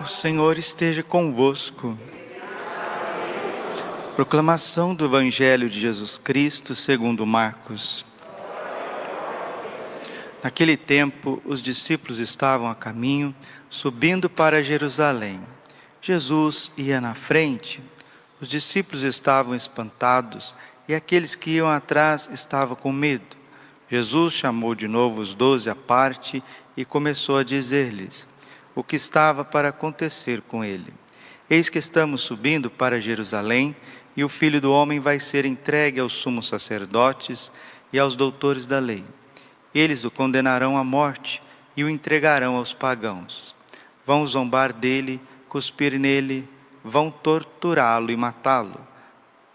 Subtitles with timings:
[0.00, 1.98] O Senhor esteja convosco.
[4.14, 8.06] Proclamação do Evangelho de Jesus Cristo segundo Marcos.
[10.40, 13.34] Naquele tempo, os discípulos estavam a caminho,
[13.68, 15.40] subindo para Jerusalém.
[16.00, 17.82] Jesus ia na frente.
[18.40, 20.54] Os discípulos estavam espantados
[20.86, 23.36] e aqueles que iam atrás estavam com medo.
[23.90, 26.40] Jesus chamou de novo os doze à parte
[26.76, 28.28] e começou a dizer-lhes
[28.78, 30.94] o que estava para acontecer com ele.
[31.50, 33.74] Eis que estamos subindo para Jerusalém
[34.16, 37.50] e o filho do homem vai ser entregue aos sumos sacerdotes
[37.92, 39.04] e aos doutores da lei.
[39.74, 41.42] Eles o condenarão à morte
[41.76, 43.52] e o entregarão aos pagãos.
[44.06, 46.48] Vão zombar dele, cuspir nele,
[46.84, 48.86] vão torturá-lo e matá-lo.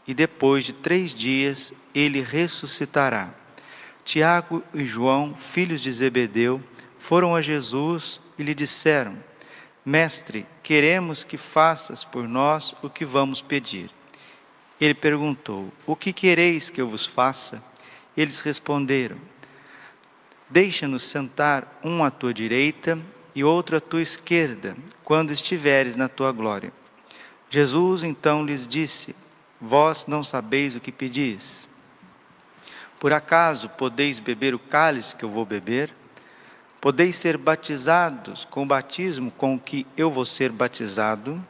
[0.06, 3.34] E depois de três dias ele ressuscitará.
[4.04, 6.62] Tiago e João, filhos de Zebedeu,
[7.04, 9.22] foram a Jesus e lhe disseram:
[9.86, 13.92] Mestre, queremos que faças por nós o que vamos pedir.
[14.80, 17.62] Ele perguntou: O que quereis que eu vos faça?
[18.16, 19.18] Eles responderam:
[20.50, 22.98] Deixa-nos sentar um à tua direita
[23.36, 24.74] e outro à tua esquerda,
[25.04, 26.72] quando estiveres na tua glória.
[27.50, 29.14] Jesus então lhes disse:
[29.60, 31.68] Vós não sabeis o que pedis.
[32.98, 35.94] Por acaso podeis beber o cálice que eu vou beber?
[36.84, 41.42] Podeis ser batizados com o batismo com que eu vou ser batizado?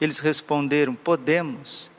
[0.00, 1.90] Eles responderam: Podemos.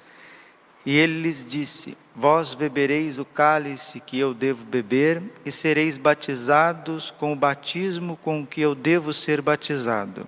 [0.84, 7.12] E ele lhes disse: Vós bebereis o cálice que eu devo beber, e sereis batizados
[7.12, 10.26] com o batismo com que eu devo ser batizado.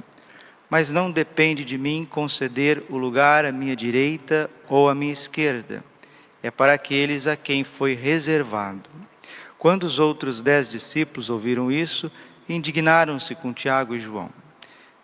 [0.69, 5.83] Mas não depende de mim conceder o lugar à minha direita ou à minha esquerda.
[6.43, 8.91] É para aqueles a quem foi reservado.
[9.57, 12.11] Quando os outros dez discípulos ouviram isso,
[12.47, 14.29] indignaram-se com Tiago e João.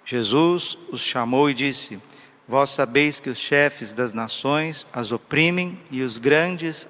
[0.05, 2.01] Jesus os chamou e disse:
[2.47, 6.87] Vós sabeis que os chefes das nações as oprimem e os grandes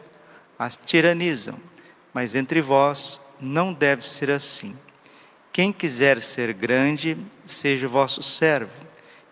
[0.57, 1.59] as tiranizam,
[2.13, 4.75] mas entre vós não deve ser assim.
[5.51, 8.71] Quem quiser ser grande, seja vosso servo,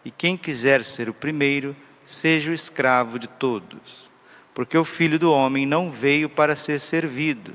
[0.03, 4.07] e quem quiser ser o primeiro, seja o escravo de todos.
[4.53, 7.53] Porque o filho do homem não veio para ser servido,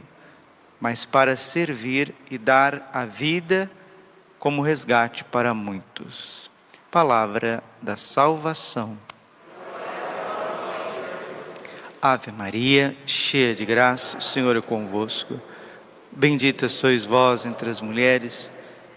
[0.82, 3.70] mas para servir e dar a vida
[4.36, 6.50] como resgate para muitos.
[6.90, 8.98] Palavra da salvação.
[12.02, 15.40] Ave Maria, cheia de graça, o Senhor é convosco.
[16.10, 18.50] Bendita sois vós entre as mulheres,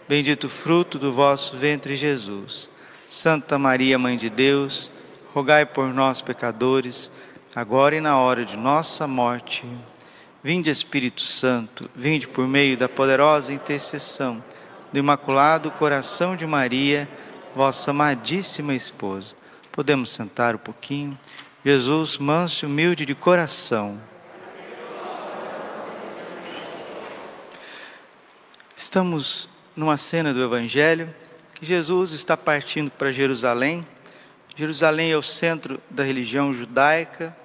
[0.09, 2.67] bendito o fruto do vosso ventre, Jesus.
[3.07, 4.89] Santa Maria, Mãe de Deus,
[5.35, 7.11] rogai por nós, pecadores,
[7.55, 9.63] agora e na hora de nossa morte.
[10.45, 14.43] Vinde Espírito Santo, vinde por meio da poderosa intercessão
[14.93, 17.09] do Imaculado Coração de Maria,
[17.55, 19.33] vossa amadíssima esposa.
[19.71, 21.17] Podemos sentar um pouquinho.
[21.65, 23.99] Jesus, manso e humilde de coração.
[28.75, 31.11] Estamos numa cena do Evangelho
[31.55, 33.83] que Jesus está partindo para Jerusalém.
[34.55, 37.35] Jerusalém é o centro da religião judaica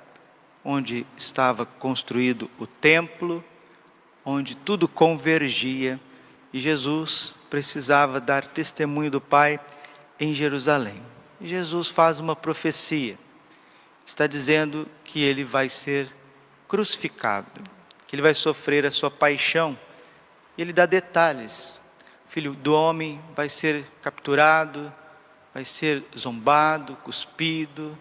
[0.65, 3.45] onde estava construído o templo,
[4.25, 5.99] onde tudo convergia
[6.53, 9.61] e Jesus precisava dar testemunho do Pai
[10.19, 11.01] em Jerusalém.
[11.41, 13.17] E Jesus faz uma profecia,
[14.05, 16.11] está dizendo que ele vai ser
[16.69, 17.63] crucificado,
[18.07, 19.79] que ele vai sofrer a sua paixão.
[20.59, 21.81] Ele dá detalhes.
[22.29, 24.93] O filho do homem vai ser capturado,
[25.55, 27.97] vai ser zombado, cuspido,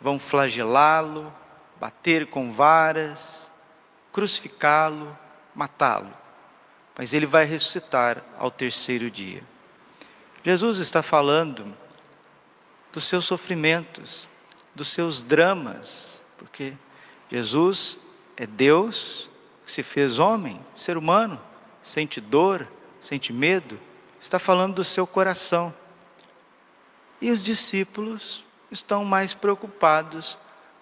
[0.00, 1.32] vão flagelá-lo,
[1.80, 3.50] bater com varas,
[4.12, 5.16] crucificá-lo,
[5.54, 6.10] matá-lo.
[6.96, 9.42] Mas ele vai ressuscitar ao terceiro dia.
[10.42, 11.74] Jesus está falando
[12.92, 14.28] dos seus sofrimentos,
[14.74, 16.74] dos seus dramas, porque
[17.30, 17.98] Jesus
[18.36, 19.28] é Deus
[19.64, 21.40] que se fez homem, ser humano,
[21.82, 22.66] sente dor,
[23.00, 23.78] sente medo,
[24.20, 25.74] está falando do seu coração.
[27.20, 30.38] E os discípulos estão mais preocupados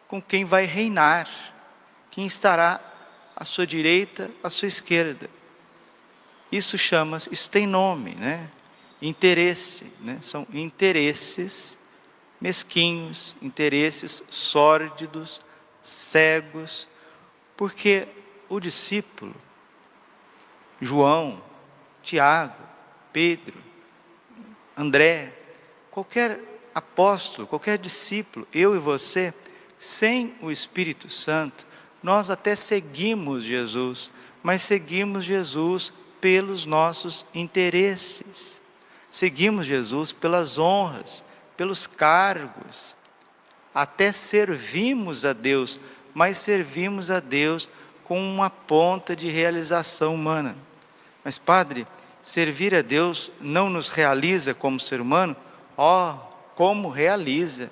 [0.08, 1.28] com quem vai reinar,
[2.10, 2.80] quem estará
[3.34, 5.28] à sua direita, à sua esquerda.
[6.50, 8.50] Isso chama, isso tem nome, né?
[9.02, 10.18] Interesse, né?
[10.22, 11.76] São interesses
[12.40, 15.42] mesquinhos, interesses sórdidos,
[15.82, 16.88] cegos,
[17.56, 18.06] porque
[18.48, 19.34] o discípulo
[20.80, 21.42] João,
[22.02, 22.62] Tiago,
[23.12, 23.58] Pedro,
[24.76, 25.32] André,
[25.90, 26.40] qualquer
[26.74, 29.32] apóstolo, qualquer discípulo, eu e você,
[29.78, 31.66] sem o Espírito Santo,
[32.02, 34.10] nós até seguimos Jesus,
[34.42, 38.60] mas seguimos Jesus pelos nossos interesses.
[39.10, 41.24] Seguimos Jesus pelas honras,
[41.56, 42.94] pelos cargos.
[43.74, 45.80] Até servimos a Deus,
[46.14, 47.68] mas servimos a Deus
[48.04, 50.56] com uma ponta de realização humana.
[51.24, 51.86] Mas, Padre,
[52.22, 55.36] servir a Deus não nos realiza como ser humano?
[55.76, 56.14] Oh,
[56.54, 57.70] como realiza!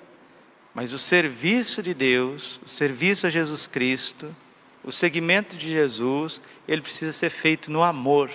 [0.75, 4.35] Mas o serviço de Deus, o serviço a Jesus Cristo,
[4.83, 8.29] o seguimento de Jesus, ele precisa ser feito no amor.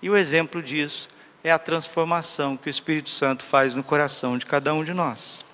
[0.00, 1.10] E o exemplo disso
[1.44, 5.44] é a transformação que o Espírito Santo faz no coração de cada um de nós.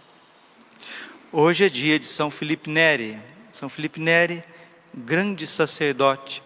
[1.33, 3.19] Hoje é dia de São Felipe Neri.
[3.51, 4.43] São Felipe Neri,
[4.95, 6.43] grande sacerdote,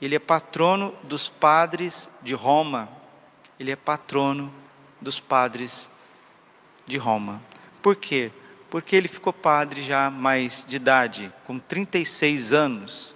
[0.00, 2.88] ele é patrono dos padres de Roma.
[3.58, 4.52] Ele é patrono
[5.00, 5.90] dos padres
[6.86, 7.42] de Roma.
[7.82, 8.30] Por quê?
[8.70, 13.14] Porque ele ficou padre já mais de idade, com 36 anos.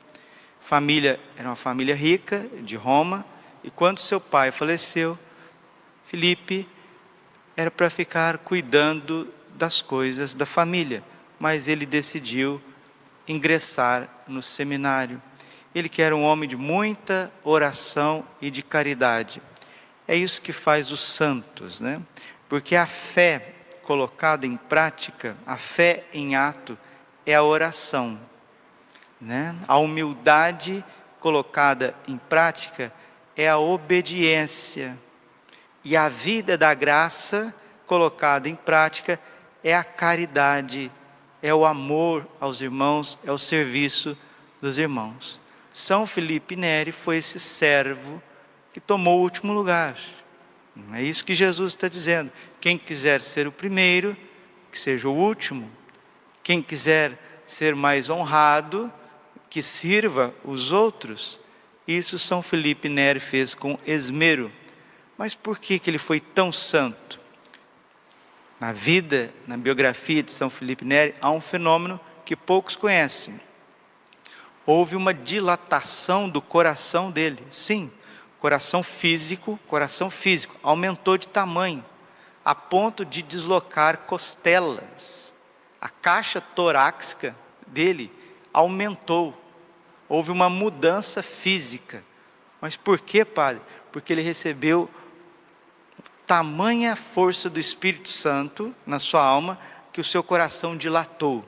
[0.60, 3.24] Família era uma família rica de Roma,
[3.62, 5.18] e quando seu pai faleceu,
[6.04, 6.68] Felipe
[7.56, 11.02] era para ficar cuidando das coisas da família,
[11.38, 12.60] mas ele decidiu
[13.28, 15.22] ingressar no seminário.
[15.74, 19.40] Ele que era um homem de muita oração e de caridade.
[20.06, 22.02] É isso que faz os santos, né?
[22.48, 26.78] Porque a fé colocada em prática, a fé em ato,
[27.26, 28.18] é a oração,
[29.20, 29.56] né?
[29.68, 30.84] A humildade
[31.20, 32.92] colocada em prática
[33.36, 34.98] é a obediência.
[35.84, 37.54] E a vida da graça
[37.86, 39.18] colocada em prática
[39.62, 40.90] é a caridade,
[41.40, 44.16] é o amor aos irmãos, é o serviço
[44.60, 45.40] dos irmãos.
[45.72, 48.22] São Felipe Neri foi esse servo
[48.72, 49.96] que tomou o último lugar.
[50.94, 52.32] É isso que Jesus está dizendo.
[52.60, 54.16] Quem quiser ser o primeiro,
[54.70, 55.70] que seja o último.
[56.42, 58.92] Quem quiser ser mais honrado,
[59.50, 61.38] que sirva os outros.
[61.86, 64.50] Isso São Felipe Neri fez com esmero.
[65.18, 67.20] Mas por que, que ele foi tão santo?
[68.58, 73.38] Na vida, na biografia de São Felipe Neri, há um fenômeno que poucos conhecem.
[74.64, 77.42] Houve uma dilatação do coração dele.
[77.50, 77.90] Sim,
[78.42, 81.84] coração físico, coração físico, aumentou de tamanho,
[82.44, 85.32] a ponto de deslocar costelas.
[85.80, 87.36] A caixa torácica
[87.68, 88.10] dele
[88.52, 89.32] aumentou.
[90.08, 92.02] Houve uma mudança física.
[92.60, 93.62] Mas por que, padre?
[93.92, 94.90] Porque ele recebeu
[96.26, 99.56] tamanha força do Espírito Santo na sua alma
[99.92, 101.44] que o seu coração dilatou,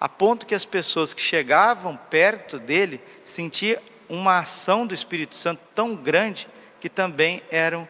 [0.00, 3.78] a ponto que as pessoas que chegavam perto dele sentiam
[4.08, 6.48] uma ação do Espírito Santo tão grande
[6.80, 7.88] que também eram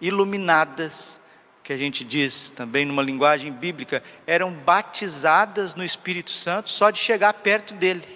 [0.00, 1.20] iluminadas,
[1.62, 6.98] que a gente diz também numa linguagem bíblica, eram batizadas no Espírito Santo só de
[6.98, 8.06] chegar perto dele.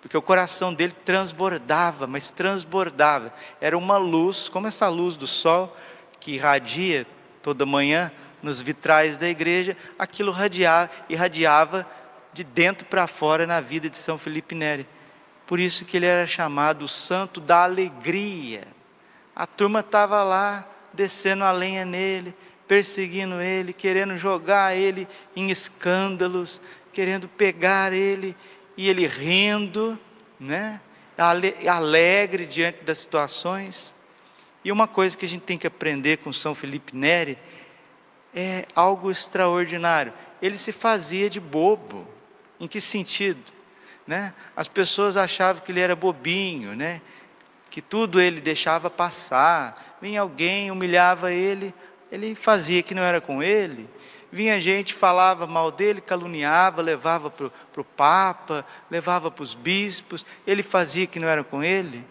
[0.00, 3.32] Porque o coração dele transbordava, mas transbordava.
[3.60, 5.76] Era uma luz, como essa luz do sol,
[6.18, 7.06] que irradia
[7.42, 8.10] toda manhã
[8.42, 11.86] nos vitrais da igreja, aquilo radiava, irradiava
[12.32, 14.86] de dentro para fora na vida de São Felipe Neri.
[15.46, 18.62] Por isso que ele era chamado o santo da alegria.
[19.34, 22.34] A turma estava lá descendo a lenha nele,
[22.66, 26.60] perseguindo ele, querendo jogar ele em escândalos,
[26.92, 28.36] querendo pegar ele,
[28.76, 29.98] e ele rindo,
[30.38, 30.80] né?
[31.68, 33.94] alegre diante das situações.
[34.64, 37.38] E uma coisa que a gente tem que aprender com São Felipe Neri
[38.34, 40.12] é algo extraordinário.
[40.40, 42.06] Ele se fazia de bobo.
[42.58, 43.52] Em que sentido?
[44.06, 44.32] Né?
[44.56, 47.00] As pessoas achavam que ele era bobinho, né?
[47.72, 49.96] que tudo ele deixava passar.
[50.00, 51.74] Vinha alguém, humilhava ele,
[52.10, 53.88] ele fazia que não era com ele.
[54.30, 60.62] Vinha gente, falava mal dele, caluniava, levava para o Papa, levava para os bispos, ele
[60.62, 62.04] fazia que não era com ele.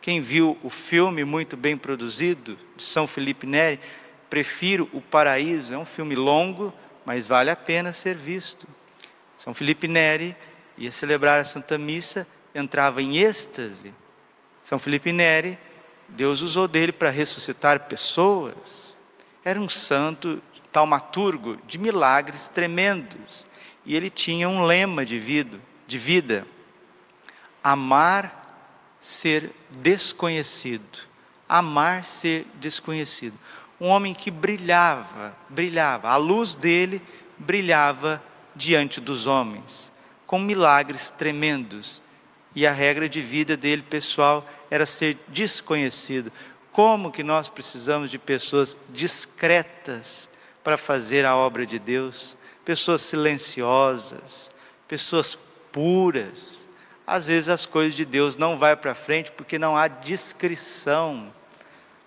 [0.00, 3.80] Quem viu o filme muito bem produzido de São Felipe Neri,
[4.30, 6.72] prefiro O Paraíso, é um filme longo,
[7.04, 8.68] mas vale a pena ser visto.
[9.36, 10.36] São Felipe Neri
[10.82, 13.94] ia celebrar a Santa Missa, entrava em êxtase.
[14.60, 15.56] São Felipe Neri,
[16.08, 18.96] Deus usou dele para ressuscitar pessoas.
[19.44, 23.46] Era um santo taumaturgo de milagres tremendos.
[23.84, 26.46] E ele tinha um lema de vida, de vida:
[27.62, 28.40] amar
[29.00, 30.98] ser desconhecido.
[31.48, 33.38] Amar ser desconhecido.
[33.80, 37.00] Um homem que brilhava, brilhava, a luz dele
[37.38, 38.22] brilhava
[38.54, 39.91] diante dos homens,
[40.32, 42.00] com milagres tremendos.
[42.54, 46.32] E a regra de vida dele, pessoal, era ser desconhecido.
[46.72, 50.30] Como que nós precisamos de pessoas discretas
[50.64, 52.34] para fazer a obra de Deus?
[52.64, 54.50] Pessoas silenciosas,
[54.88, 55.36] pessoas
[55.70, 56.66] puras,
[57.06, 61.30] às vezes as coisas de Deus não vai para frente porque não há discrição.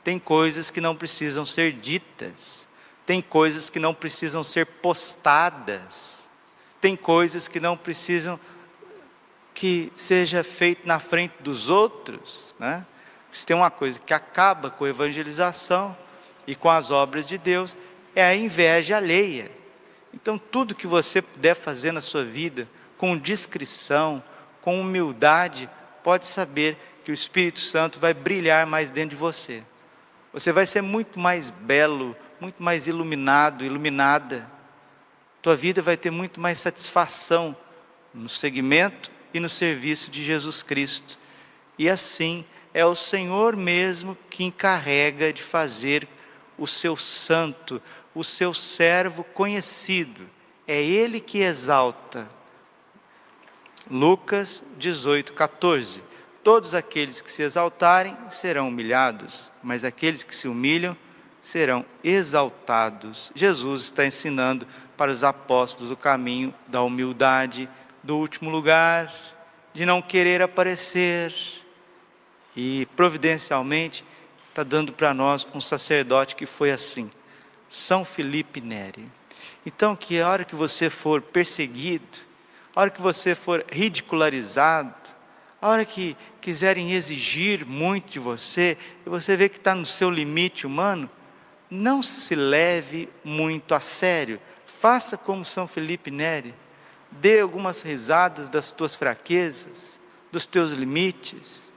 [0.04, 2.68] Tem coisas que não precisam ser ditas.
[3.06, 6.25] Tem coisas que não precisam ser postadas.
[6.86, 8.40] Tem coisas que não precisam
[9.56, 12.86] que seja feito na frente dos outros, né?
[13.34, 15.98] Se tem uma coisa que acaba com a evangelização
[16.46, 17.76] e com as obras de Deus,
[18.16, 19.52] é a inveja alheia.
[20.14, 24.24] Então, tudo que você puder fazer na sua vida, com discrição,
[24.62, 25.68] com humildade,
[26.04, 29.64] pode saber que o Espírito Santo vai brilhar mais dentro de você.
[30.32, 34.54] Você vai ser muito mais belo, muito mais iluminado, iluminada.
[35.46, 37.56] Tua vida vai ter muito mais satisfação
[38.12, 41.20] no segmento e no serviço de Jesus Cristo.
[41.78, 46.08] E assim é o Senhor mesmo que encarrega de fazer
[46.58, 47.80] o seu santo,
[48.16, 50.28] o seu servo conhecido.
[50.68, 52.28] É Ele que exalta.
[53.88, 56.02] Lucas 18, 14.
[56.44, 60.98] Todos aqueles que se exaltarem serão humilhados, mas aqueles que se humilham
[61.46, 63.32] serão exaltados.
[63.36, 64.66] Jesus está ensinando
[64.98, 67.70] para os apóstolos o caminho da humildade,
[68.02, 69.14] do último lugar,
[69.72, 71.32] de não querer aparecer.
[72.58, 74.04] E providencialmente
[74.50, 77.12] está dando para nós um sacerdote que foi assim.
[77.70, 79.08] São Felipe Neri.
[79.64, 82.18] Então, que a hora que você for perseguido,
[82.76, 84.96] a hora que você for ridicularizado,
[85.62, 88.76] a hora que quiserem exigir muito de você,
[89.06, 91.08] e você vê que está no seu limite humano,
[91.70, 94.40] não se leve muito a sério.
[94.66, 96.54] Faça como São Felipe Neri.
[97.12, 100.00] Dê algumas risadas das tuas fraquezas,
[100.32, 101.72] dos teus limites.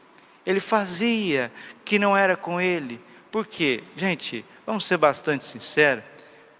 [0.44, 1.52] Ele fazia
[1.84, 3.00] que não era com ele.
[3.30, 3.84] Por quê?
[3.96, 6.02] Gente, vamos ser bastante sinceros,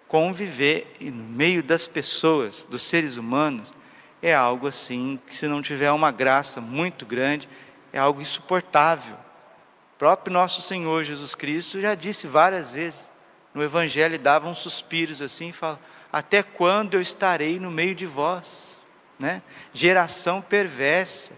[0.06, 3.72] conviver no meio das pessoas, dos seres humanos,
[4.20, 7.48] é algo assim que, se não tiver uma graça muito grande,
[7.92, 9.14] é algo insuportável.
[9.14, 13.10] O próprio nosso Senhor Jesus Cristo já disse várias vezes,
[13.54, 15.80] no Evangelho dava uns suspiros assim, fala:
[16.12, 18.80] Até quando eu estarei no meio de vós?
[19.18, 19.42] Né?
[19.72, 21.32] Geração perversa,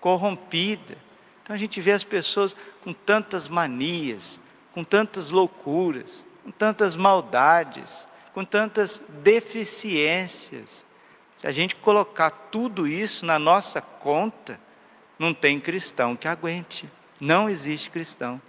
[0.00, 0.96] corrompida.
[1.42, 4.40] Então a gente vê as pessoas com tantas manias,
[4.72, 10.84] com tantas loucuras, com tantas maldades, com tantas deficiências.
[11.34, 14.58] Se a gente colocar tudo isso na nossa conta,
[15.18, 16.88] não tem cristão que aguente.
[17.20, 18.40] Não existe cristão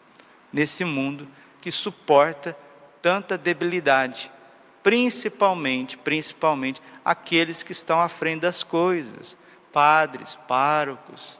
[0.52, 1.28] nesse mundo
[1.60, 2.58] que suporta
[3.01, 4.32] tanta debilidade,
[4.84, 9.38] principalmente, principalmente aqueles que estão à frente das coisas,
[9.72, 11.39] padres, párocos,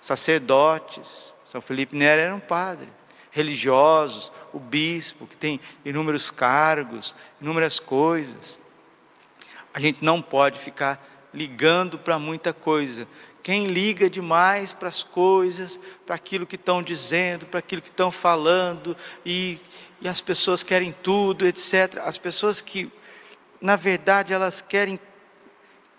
[0.00, 1.34] sacerdotes.
[1.44, 2.90] São Felipe Neri era um padre
[3.30, 8.58] religiosos, o bispo, que tem inúmeros cargos, inúmeras coisas.
[9.72, 13.06] A gente não pode ficar ligando para muita coisa.
[13.42, 18.10] Quem liga demais para as coisas, para aquilo que estão dizendo, para aquilo que estão
[18.10, 19.58] falando, e,
[20.00, 21.98] e as pessoas querem tudo, etc.
[22.04, 22.90] As pessoas que,
[23.60, 24.98] na verdade, elas querem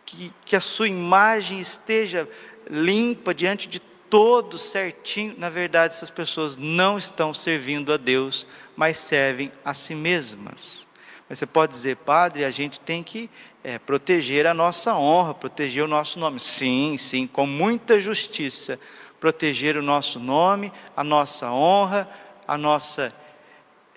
[0.05, 2.27] que, que a sua imagem esteja
[2.69, 3.79] limpa diante de
[4.09, 9.93] todos certinho, na verdade, essas pessoas não estão servindo a Deus, mas servem a si
[9.93, 10.87] mesmas.
[11.27, 13.29] Mas você pode dizer, padre, a gente tem que
[13.63, 16.39] é, proteger a nossa honra, proteger o nosso nome.
[16.39, 18.79] Sim, sim, com muita justiça.
[19.19, 22.09] Proteger o nosso nome, a nossa honra,
[22.47, 23.13] a nossa,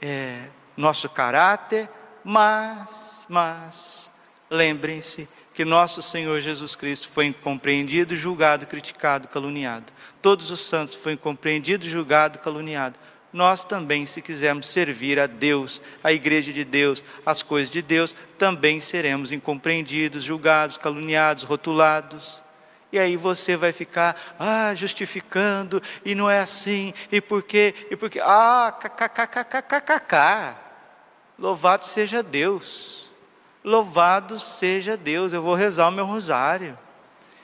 [0.03, 1.89] é, nosso caráter,
[2.25, 4.11] mas, mas,
[4.51, 9.93] lembrem-se que nosso Senhor Jesus Cristo foi incompreendido, julgado, criticado, caluniado.
[10.21, 12.99] Todos os santos foram incompreendidos, julgado, caluniado.
[13.33, 18.15] Nós também, se quisermos servir a Deus, a igreja de Deus, as coisas de Deus,
[18.37, 22.43] também seremos incompreendidos, julgados, caluniados, rotulados.
[22.93, 27.97] E aí você vai ficar, ah, justificando, e não é assim, e por quê, e
[27.97, 28.21] por quê?
[28.23, 30.57] Ah, kkkkkkk.
[31.39, 33.11] Louvado seja Deus.
[33.65, 35.33] Louvado seja Deus.
[35.33, 36.79] Eu vou rezar o meu rosário.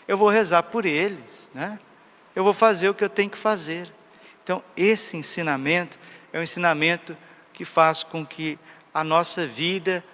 [0.07, 1.78] Eu vou rezar por eles, né?
[2.37, 3.93] Eu vou fazer o que eu tenho que fazer.
[4.45, 5.99] Então, esse ensinamento
[6.33, 7.17] é um ensinamento
[7.52, 8.59] que faz com que
[8.93, 10.05] a nossa vida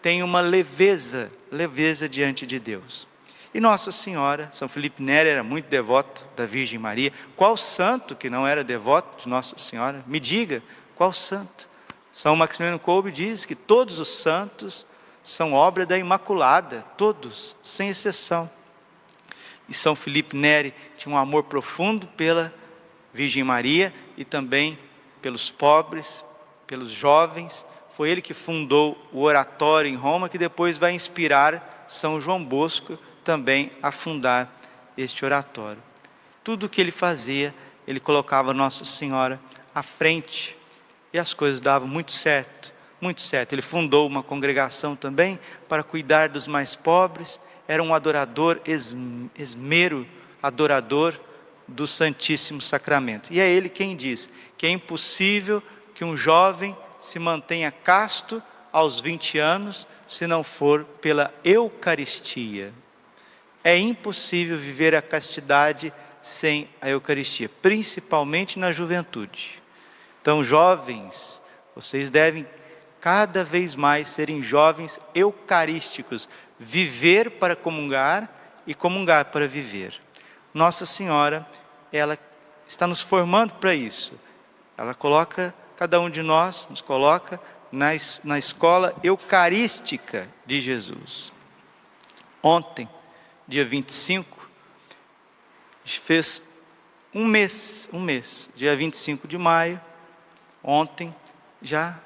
[0.00, 3.08] tenha uma leveza, leveza diante de Deus.
[3.54, 7.12] E Nossa Senhora, São Felipe Neri era muito devoto da Virgem Maria.
[7.36, 10.02] Qual santo que não era devoto de Nossa Senhora?
[10.06, 10.62] Me diga,
[10.94, 11.68] qual santo?
[12.12, 14.86] São Maximiliano Kolbe diz que todos os santos
[15.22, 18.50] são obra da Imaculada, todos, sem exceção.
[19.68, 22.52] E São Felipe Neri tinha um amor profundo pela
[23.12, 24.78] Virgem Maria e também
[25.20, 26.24] pelos pobres,
[26.66, 27.66] pelos jovens.
[27.90, 32.98] Foi ele que fundou o oratório em Roma, que depois vai inspirar São João Bosco
[33.24, 34.52] também a fundar
[34.96, 35.82] este oratório.
[36.44, 37.54] Tudo o que ele fazia,
[37.86, 39.40] ele colocava Nossa Senhora
[39.74, 40.56] à frente
[41.12, 43.52] e as coisas davam muito certo muito certo.
[43.52, 45.38] Ele fundou uma congregação também
[45.68, 48.60] para cuidar dos mais pobres, era um adorador,
[49.36, 50.06] esmero
[50.40, 51.18] adorador
[51.66, 53.32] do Santíssimo Sacramento.
[53.32, 55.60] E é ele quem diz que é impossível
[55.92, 58.40] que um jovem se mantenha casto
[58.72, 62.72] aos 20 anos se não for pela Eucaristia.
[63.64, 69.60] É impossível viver a castidade sem a Eucaristia, principalmente na juventude.
[70.20, 71.40] Então, jovens,
[71.74, 72.46] vocês devem
[73.00, 76.28] cada vez mais serem jovens eucarísticos,
[76.58, 78.32] viver para comungar
[78.64, 80.00] e comungar para viver.
[80.54, 81.44] Nossa Senhora,
[81.92, 82.16] ela
[82.68, 84.12] está nos formando para isso.
[84.78, 87.40] Ela coloca cada um de nós, nos coloca
[87.72, 87.88] na,
[88.22, 91.32] na escola eucarística de Jesus.
[92.40, 92.88] Ontem,
[93.46, 94.38] dia 25,
[95.84, 96.42] a gente fez
[97.14, 99.80] um mês, um mês, dia 25 de maio,
[100.62, 101.14] ontem,
[101.60, 101.98] já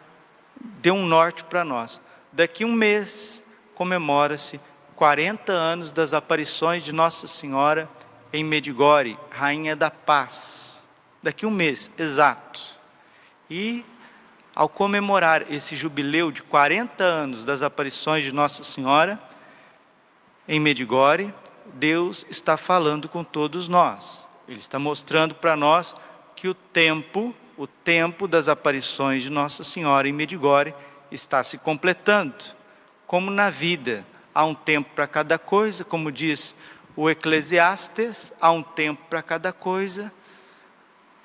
[0.61, 2.01] deu um norte para nós.
[2.33, 3.43] Daqui um mês
[3.75, 4.61] comemora-se
[4.95, 7.89] 40 anos das aparições de Nossa Senhora
[8.33, 10.85] em Medigore, Rainha da Paz.
[11.23, 12.63] Daqui um mês, exato.
[13.51, 13.85] E
[14.55, 19.21] ao comemorar esse jubileu de 40 anos das aparições de Nossa Senhora
[20.49, 21.33] em Medigore,
[21.75, 24.29] Deus está falando com todos nós.
[24.49, 25.95] Ele está mostrando para nós
[26.35, 30.75] que o tempo, o tempo das aparições de Nossa Senhora em Medigore
[31.11, 32.35] está se completando.
[33.07, 36.55] Como na vida, há um tempo para cada coisa, como diz
[36.95, 40.13] o Eclesiastes, há um tempo para cada coisa.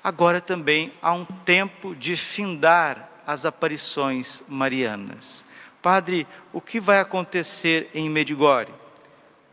[0.02, 5.44] Agora também há um tempo de findar as aparições marianas.
[5.80, 8.81] Padre, o que vai acontecer em Medigore?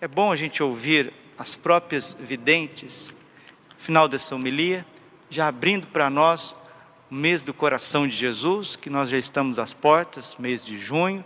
[0.01, 3.13] É bom a gente ouvir as próprias videntes,
[3.77, 4.85] final dessa homilia,
[5.29, 6.55] já abrindo para nós
[7.11, 11.25] o mês do coração de Jesus, que nós já estamos às portas, mês de junho,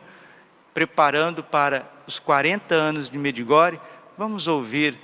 [0.73, 3.79] preparando para os 40 anos de Medigore,
[4.17, 4.97] vamos ouvir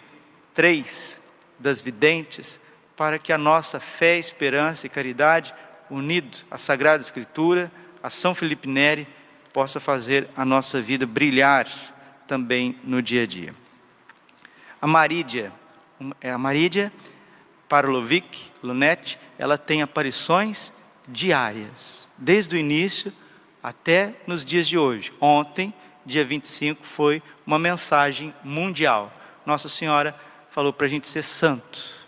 [0.52, 1.22] três
[1.60, 2.60] das videntes
[2.98, 5.54] para que a nossa fé, esperança e caridade
[5.92, 9.08] unido à Sagrada Escritura, a São Felipe Neri,
[9.54, 11.68] possa fazer a nossa vida brilhar
[12.30, 13.56] também no dia a dia.
[14.82, 15.52] A Marídia,
[16.22, 16.92] é a Marídia
[17.68, 20.74] Parlovic Lunete, ela tem aparições
[21.08, 23.14] diárias, desde o início
[23.62, 25.14] até nos dias de hoje.
[25.20, 25.74] Ontem,
[26.06, 29.12] dia 25, foi uma mensagem mundial.
[29.46, 30.16] Nossa Senhora
[30.50, 32.00] falou para a gente ser santo.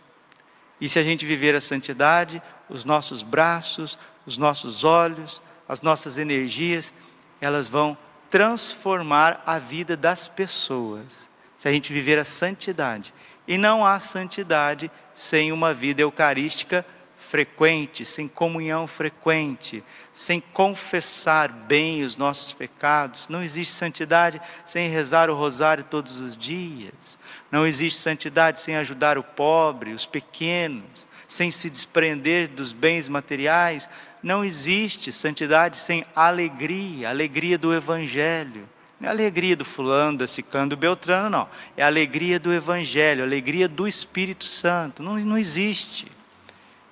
[0.79, 6.17] E se a gente viver a santidade, os nossos braços, os nossos olhos, as nossas
[6.17, 6.93] energias,
[7.39, 7.97] elas vão
[8.29, 11.29] transformar a vida das pessoas.
[11.61, 13.13] Se a gente viver a santidade.
[13.47, 16.83] E não há santidade sem uma vida eucarística
[17.15, 23.27] frequente, sem comunhão frequente, sem confessar bem os nossos pecados.
[23.27, 27.19] Não existe santidade sem rezar o rosário todos os dias.
[27.51, 33.87] Não existe santidade sem ajudar o pobre, os pequenos sem se desprender dos bens materiais.
[34.23, 38.67] Não existe santidade sem alegria, alegria do Evangelho.
[39.01, 41.49] Não é alegria do fulano, da ciclano, do beltrano, não.
[41.75, 45.01] É alegria do Evangelho, alegria do Espírito Santo.
[45.01, 46.11] Não, não existe.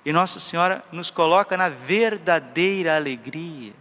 [0.04, 3.72] E Nossa Senhora nos coloca na verdadeira alegria.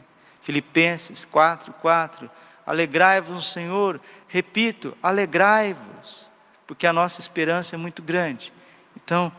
[0.44, 2.30] Filipenses 4, 4.
[2.68, 4.00] Alegrai-vos Senhor.
[4.28, 6.30] Repito, alegrai-vos.
[6.68, 8.54] Porque a nossa esperança é muito grande.
[8.96, 9.32] Então,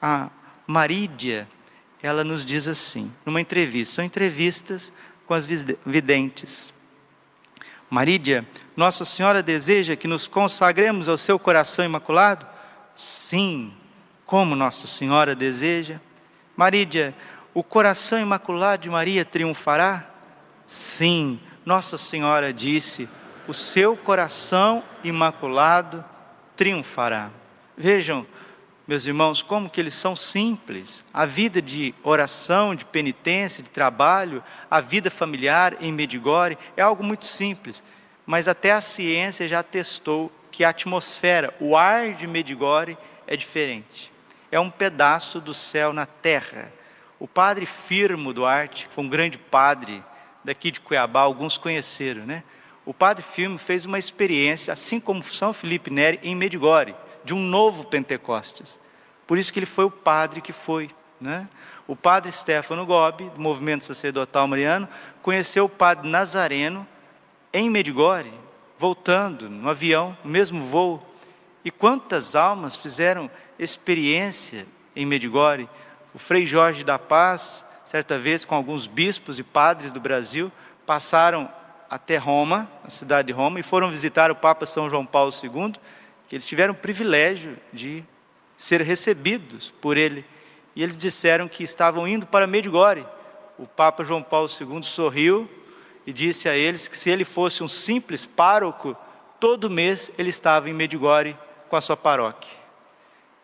[0.00, 0.30] a,
[0.64, 1.48] Marídia,
[2.00, 4.92] ela nos diz assim, numa entrevista, são entrevistas
[5.26, 6.72] com as videntes.
[7.92, 12.46] Marídia, Nossa Senhora deseja que nos consagremos ao seu coração imaculado?
[12.96, 13.70] Sim,
[14.24, 16.00] como Nossa Senhora deseja.
[16.56, 17.14] Marídia,
[17.52, 20.06] o coração imaculado de Maria triunfará?
[20.64, 23.06] Sim, Nossa Senhora disse:
[23.46, 26.02] o seu coração imaculado
[26.56, 27.28] triunfará.
[27.76, 28.26] Vejam,
[28.92, 31.02] meus irmãos, como que eles são simples.
[31.14, 37.02] A vida de oração, de penitência, de trabalho, a vida familiar em Medigore é algo
[37.02, 37.82] muito simples.
[38.26, 44.12] Mas até a ciência já testou que a atmosfera, o ar de Medigore é diferente.
[44.50, 46.70] É um pedaço do céu na terra.
[47.18, 50.04] O padre Firmo Duarte, que foi um grande padre
[50.44, 52.44] daqui de Cuiabá, alguns conheceram, né?
[52.84, 57.40] O padre Firmo fez uma experiência, assim como São Felipe Neri, em Medigore de um
[57.40, 58.81] novo Pentecostes.
[59.32, 60.90] Por isso que ele foi o padre que foi.
[61.18, 61.48] Né?
[61.88, 64.86] O padre Stefano Gobi, do movimento sacerdotal mariano,
[65.22, 66.86] conheceu o padre Nazareno
[67.50, 68.30] em Medigore,
[68.78, 71.02] voltando no avião, no mesmo voo.
[71.64, 75.66] E quantas almas fizeram experiência em Medigore?
[76.12, 80.52] O Frei Jorge da Paz, certa vez com alguns bispos e padres do Brasil,
[80.84, 81.50] passaram
[81.88, 85.72] até Roma, a cidade de Roma, e foram visitar o Papa São João Paulo II,
[86.28, 88.04] que eles tiveram o privilégio de
[88.62, 90.24] ser recebidos por ele.
[90.76, 93.04] E eles disseram que estavam indo para Medjugorje.
[93.58, 95.50] O Papa João Paulo II sorriu
[96.06, 98.96] e disse a eles que se ele fosse um simples pároco,
[99.40, 101.36] todo mês ele estava em Medjugorje
[101.68, 102.52] com a sua paróquia.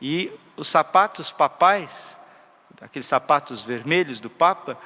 [0.01, 2.17] E os sapatos papais,
[2.81, 4.79] aqueles sapatos vermelhos do Papa,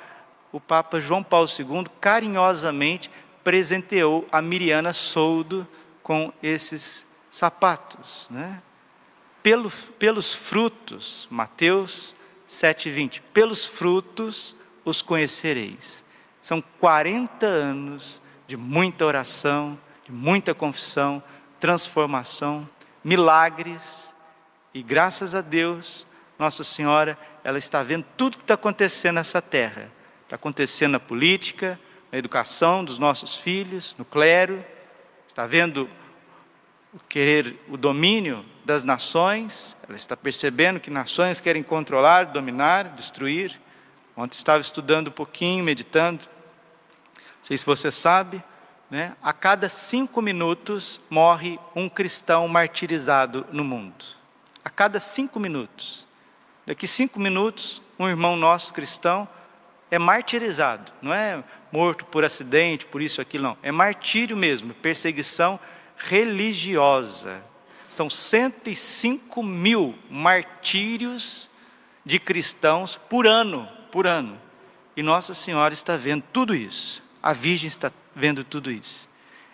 [0.51, 3.11] o Papa João Paulo II carinhosamente
[3.45, 5.69] presenteou a Miriana Soldo
[6.03, 8.63] com esses sapatos, né?
[9.43, 12.15] Pelos, pelos frutos, Mateus
[12.49, 16.05] 7,20, pelos frutos os conhecereis.
[16.41, 21.23] São 40 anos de muita oração, de muita confissão,
[21.59, 22.69] transformação,
[23.03, 24.13] milagres,
[24.75, 26.07] e graças a Deus,
[26.39, 29.91] Nossa Senhora, ela está vendo tudo que está acontecendo nessa terra.
[30.23, 31.79] Está acontecendo na política,
[32.11, 34.65] na educação dos nossos filhos, no clero,
[35.29, 35.89] está vendo
[36.95, 43.61] o querer o domínio das nações, ela está percebendo que nações querem controlar, dominar, destruir.
[44.17, 46.25] Ontem estava estudando um pouquinho, meditando.
[47.17, 48.43] Não sei se você sabe,
[48.91, 49.17] né?
[49.23, 54.05] a cada cinco minutos morre um cristão martirizado no mundo.
[54.65, 56.07] A cada cinco minutos.
[56.65, 59.29] Daqui cinco minutos, um irmão nosso cristão
[59.91, 63.59] é martirizado, não é morto por acidente, por isso, aquilo, não.
[63.63, 65.59] É martírio mesmo, perseguição
[65.97, 67.43] religiosa.
[67.93, 71.51] São 105 mil martírios
[72.03, 74.41] de cristãos por ano, por ano.
[74.97, 77.03] E Nossa Senhora está vendo tudo isso.
[77.23, 79.07] A Virgem está vendo tudo isso.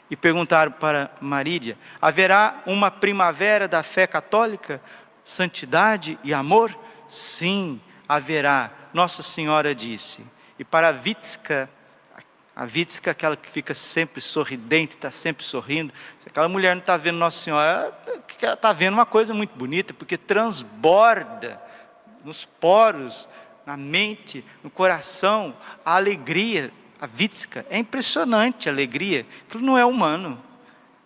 [0.08, 4.80] E perguntaram para Marília: haverá uma primavera da fé católica?
[5.24, 6.78] Santidade e amor?
[7.08, 8.70] Sim, haverá.
[8.94, 10.24] Nossa Senhora disse.
[10.56, 11.68] E para Vitska,
[12.58, 15.94] a Vitska, aquela que fica sempre sorridente, está sempre sorrindo.
[16.18, 17.96] Se aquela mulher não está vendo Nossa Senhora,
[18.42, 21.62] ela está vendo uma coisa muito bonita, porque transborda
[22.24, 23.28] nos poros,
[23.64, 27.64] na mente, no coração, a alegria, a Vitska.
[27.70, 29.24] É impressionante a alegria.
[29.46, 30.42] Aquilo não é humano,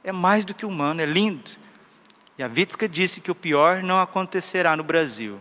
[0.02, 1.50] é mais do que humano, é lindo.
[2.38, 5.38] E a Vitska disse que o pior não acontecerá no Brasil.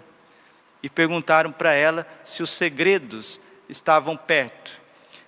[0.83, 4.73] E perguntaram para ela se os segredos estavam perto.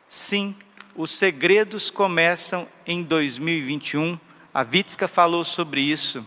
[0.09, 0.53] Sim,
[0.95, 4.19] os segredos começam em 2021.
[4.53, 6.25] A Vitska falou sobre isso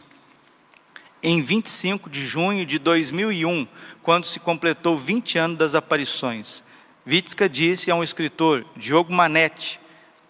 [1.23, 3.67] em 25 de junho de 2001,
[4.03, 6.63] quando se completou 20 anos das aparições.
[7.05, 9.81] Vitska disse a um escritor, Diogo Manetti,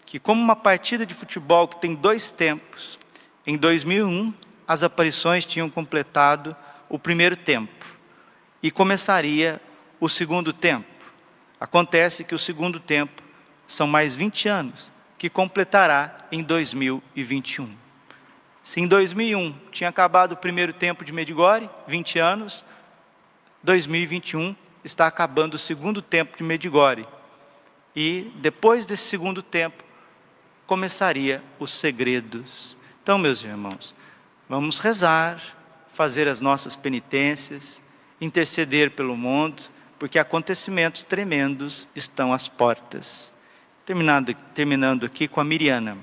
[0.05, 2.97] que como uma partida de futebol que tem dois tempos,
[3.45, 4.33] em 2001
[4.67, 6.55] as aparições tinham completado
[6.89, 7.85] o primeiro tempo
[8.61, 9.61] e começaria
[9.99, 10.87] o segundo tempo.
[11.59, 13.26] Acontece que o segundo tempo
[13.67, 17.69] são mais 20 anos, que completará em 2021.
[18.63, 22.63] Se em 2001 tinha acabado o primeiro tempo de Medigore, 20 anos,
[23.63, 27.07] 2021 está acabando o segundo tempo de Medigore.
[27.95, 29.83] E depois desse segundo tempo,
[30.65, 32.77] começaria os segredos.
[33.01, 33.95] Então, meus irmãos,
[34.47, 35.41] vamos rezar,
[35.87, 37.81] fazer as nossas penitências,
[38.19, 39.63] interceder pelo mundo,
[39.97, 43.33] porque acontecimentos tremendos estão às portas.
[43.87, 45.97] Terminando, terminando aqui com a Miriana.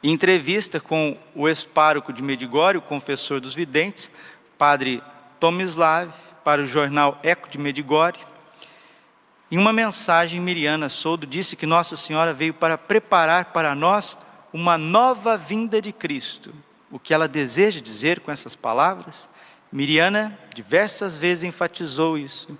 [0.00, 4.08] Em entrevista com o ex-pároco de Medigore, o confessor dos videntes,
[4.56, 5.02] padre
[5.40, 6.12] Tomislav,
[6.44, 8.20] para o jornal Eco de Medigore,
[9.50, 14.16] em uma mensagem, Miriana Soldo disse que Nossa Senhora veio para preparar para nós
[14.52, 16.54] uma nova vinda de Cristo.
[16.88, 19.28] O que ela deseja dizer com essas palavras?
[19.72, 22.56] Miriana diversas vezes enfatizou isso.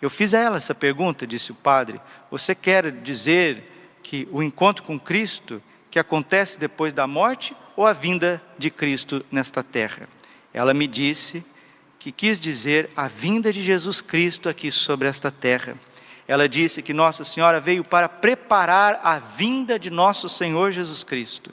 [0.00, 2.00] Eu fiz a ela essa pergunta, disse o padre.
[2.30, 7.92] Você quer dizer que o encontro com Cristo que acontece depois da morte ou a
[7.92, 10.08] vinda de Cristo nesta terra?
[10.52, 11.44] Ela me disse
[11.98, 15.74] que quis dizer a vinda de Jesus Cristo aqui sobre esta terra.
[16.28, 21.52] Ela disse que Nossa Senhora veio para preparar a vinda de nosso Senhor Jesus Cristo.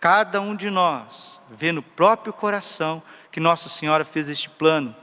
[0.00, 4.94] Cada um de nós vê no próprio coração que Nossa Senhora fez este plano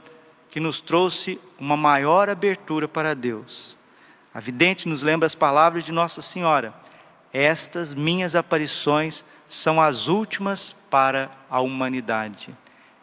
[0.50, 3.76] que nos trouxe uma maior abertura para Deus.
[4.34, 6.74] A vidente nos lembra as palavras de Nossa Senhora:
[7.32, 12.56] Estas minhas aparições são as últimas para a humanidade.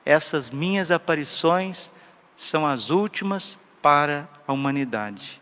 [0.06, 1.92] Essas minhas aparições
[2.36, 5.42] são as últimas para a humanidade.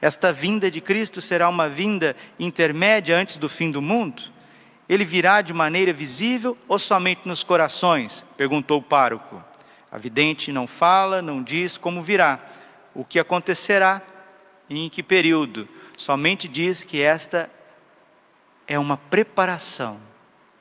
[0.00, 4.22] Esta vinda de Cristo será uma vinda intermédia antes do fim do mundo?
[4.88, 8.24] Ele virá de maneira visível ou somente nos corações?
[8.36, 9.42] perguntou o pároco.
[9.92, 12.40] A vidente não fala, não diz como virá,
[12.94, 14.00] o que acontecerá
[14.68, 15.68] e em que período.
[15.98, 17.50] somente diz que esta
[18.66, 20.00] é uma preparação.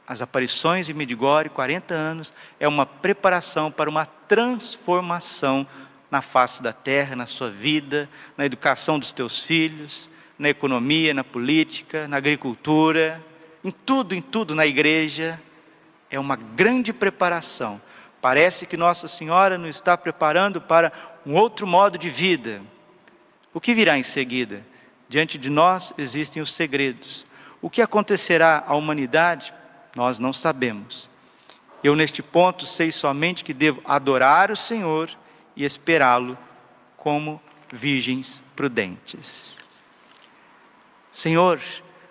[0.06, 5.66] As aparições em Midigore, 40 anos, é uma preparação para uma transformação
[6.12, 11.24] na face da terra, na sua vida, na educação dos teus filhos, na economia, na
[11.24, 13.24] política, na agricultura,
[13.64, 15.42] em tudo, em tudo, na igreja.
[16.10, 17.82] É uma grande preparação.
[18.22, 20.94] Parece que Nossa Senhora nos está preparando para
[21.26, 22.62] um outro modo de vida.
[23.54, 24.64] O que virá em seguida?
[25.10, 27.26] Diante de nós existem os segredos.
[27.62, 29.54] O que acontecerá à humanidade,
[29.96, 31.10] nós não sabemos.
[31.84, 35.10] Eu, neste ponto, sei somente que devo adorar o Senhor
[35.56, 36.38] e esperá-lo
[36.96, 39.58] como virgens prudentes.
[41.12, 41.60] Senhor,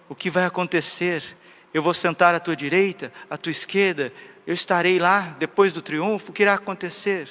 [0.09, 1.37] o que vai acontecer?
[1.73, 4.13] Eu vou sentar à tua direita, à tua esquerda,
[4.51, 7.29] eu estarei lá depois do triunfo, o que irá acontecer?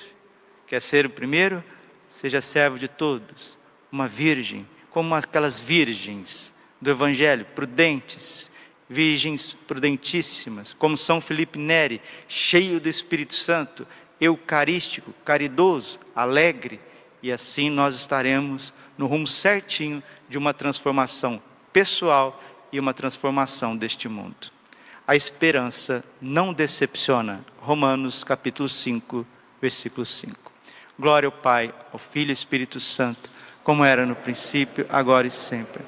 [0.65, 1.61] Quer ser o primeiro?
[2.07, 3.59] Seja servo de todos,
[3.91, 8.49] uma virgem, como aquelas virgens do Evangelho, prudentes,
[8.87, 13.85] virgens prudentíssimas, como São Felipe Neri, cheio do Espírito Santo,
[14.21, 16.79] eucarístico, caridoso, alegre,
[17.21, 24.07] e assim nós estaremos no rumo certinho de uma transformação pessoal e uma transformação deste
[24.07, 24.57] mundo.
[25.09, 27.43] A esperança não decepciona.
[27.57, 29.25] Romanos capítulo 5,
[29.59, 30.35] versículo 5.
[30.99, 33.27] Glória ao Pai, ao Filho e Espírito Santo,
[33.63, 35.81] como era no princípio, agora e sempre.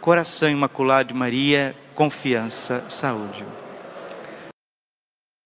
[0.00, 3.44] Coração imaculado de Maria, confiança, saúde.